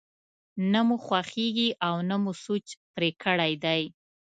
[0.71, 3.81] نه مو خوښېږي او نه مو سوچ پرې کړی دی.